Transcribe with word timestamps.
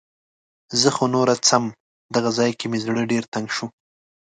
زه 0.81 0.89
خو 0.95 1.03
نوره 1.15 1.35
څم. 1.47 1.63
دغه 2.15 2.29
ځای 2.37 2.51
کې 2.59 2.65
مې 2.71 2.79
زړه 2.85 3.01
ډېر 3.11 3.23
تنګ 3.33 3.47
شو. 3.55 3.65